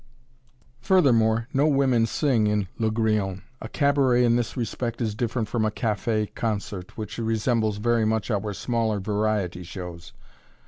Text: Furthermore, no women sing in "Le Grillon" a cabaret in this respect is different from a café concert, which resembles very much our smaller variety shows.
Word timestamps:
Furthermore, 0.79 1.47
no 1.53 1.67
women 1.67 2.07
sing 2.07 2.47
in 2.47 2.67
"Le 2.79 2.89
Grillon" 2.89 3.43
a 3.61 3.69
cabaret 3.69 4.25
in 4.25 4.35
this 4.35 4.57
respect 4.57 4.99
is 4.99 5.13
different 5.13 5.47
from 5.47 5.63
a 5.63 5.69
café 5.69 6.33
concert, 6.33 6.97
which 6.97 7.19
resembles 7.19 7.77
very 7.77 8.03
much 8.03 8.31
our 8.31 8.51
smaller 8.51 8.99
variety 8.99 9.61
shows. 9.61 10.11